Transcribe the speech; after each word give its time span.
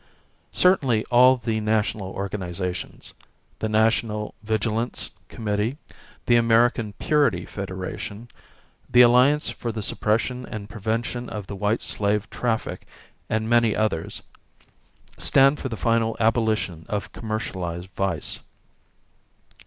Certainly 0.51 1.05
all 1.11 1.37
the 1.37 1.59
national 1.59 2.09
organizations 2.13 3.13
the 3.59 3.69
National 3.69 4.33
Vigilance 4.41 5.11
Committee, 5.29 5.77
the 6.25 6.37
American 6.37 6.93
Purity 6.93 7.45
Federation, 7.45 8.27
the 8.89 9.03
Alliance 9.03 9.51
for 9.51 9.71
the 9.71 9.83
Suppression 9.83 10.43
and 10.47 10.71
Prevention 10.71 11.29
of 11.29 11.45
the 11.45 11.55
White 11.55 11.83
Slave 11.83 12.27
Traffic 12.31 12.87
and 13.29 13.47
many 13.47 13.75
others 13.75 14.23
stand 15.19 15.59
for 15.59 15.69
the 15.69 15.77
final 15.77 16.17
abolition 16.19 16.87
of 16.89 17.13
commercialized 17.13 17.89
vice. 17.95 18.39